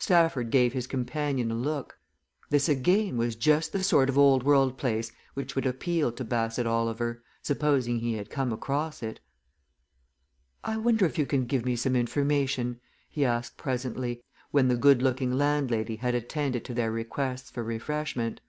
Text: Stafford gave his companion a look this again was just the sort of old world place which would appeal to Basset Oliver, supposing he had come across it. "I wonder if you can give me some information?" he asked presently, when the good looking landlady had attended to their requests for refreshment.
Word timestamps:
Stafford 0.00 0.50
gave 0.50 0.72
his 0.72 0.88
companion 0.88 1.52
a 1.52 1.54
look 1.54 2.00
this 2.50 2.68
again 2.68 3.16
was 3.16 3.36
just 3.36 3.70
the 3.72 3.84
sort 3.84 4.08
of 4.08 4.18
old 4.18 4.42
world 4.42 4.76
place 4.76 5.12
which 5.34 5.54
would 5.54 5.66
appeal 5.66 6.10
to 6.10 6.24
Basset 6.24 6.66
Oliver, 6.66 7.22
supposing 7.42 8.00
he 8.00 8.14
had 8.14 8.28
come 8.28 8.52
across 8.52 9.04
it. 9.04 9.20
"I 10.64 10.78
wonder 10.78 11.04
if 11.06 11.16
you 11.16 11.26
can 11.26 11.46
give 11.46 11.64
me 11.64 11.76
some 11.76 11.94
information?" 11.94 12.80
he 13.08 13.24
asked 13.24 13.56
presently, 13.56 14.20
when 14.50 14.66
the 14.66 14.74
good 14.76 15.00
looking 15.00 15.34
landlady 15.38 15.94
had 15.94 16.16
attended 16.16 16.64
to 16.64 16.74
their 16.74 16.90
requests 16.90 17.48
for 17.48 17.62
refreshment. 17.62 18.40